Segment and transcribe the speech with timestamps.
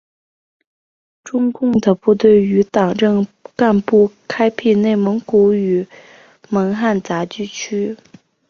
[1.23, 5.85] 中共的部队与党政干部开辟内蒙古与
[6.49, 7.95] 蒙汉杂居区。